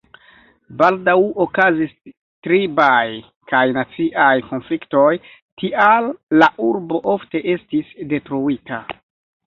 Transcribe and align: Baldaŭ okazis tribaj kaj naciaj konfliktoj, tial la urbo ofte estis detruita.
Baldaŭ 0.77 1.13
okazis 1.45 1.93
tribaj 2.47 3.03
kaj 3.53 3.61
naciaj 3.77 4.33
konfliktoj, 4.49 5.07
tial 5.63 6.13
la 6.45 6.53
urbo 6.73 7.03
ofte 7.17 7.47
estis 7.57 7.97
detruita. 8.15 8.87